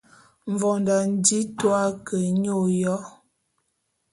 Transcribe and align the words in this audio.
Mvondô 0.51 0.91
a 0.99 1.09
nji 1.11 1.37
tu’a 1.57 1.81
ke 2.05 2.17
nya 2.41 2.53
oyô. 2.63 2.95